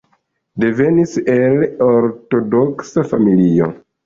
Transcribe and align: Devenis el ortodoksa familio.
Devenis 0.63 1.13
el 1.33 1.53
ortodoksa 1.89 3.05
familio. 3.15 3.71